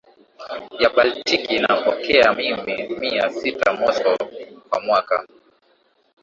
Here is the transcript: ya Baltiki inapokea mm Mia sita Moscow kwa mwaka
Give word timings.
ya 0.81 0.89
Baltiki 0.95 1.55
inapokea 1.55 2.33
mm 2.33 2.65
Mia 2.99 3.29
sita 3.29 3.73
Moscow 3.73 4.17
kwa 4.69 4.79
mwaka 4.79 5.27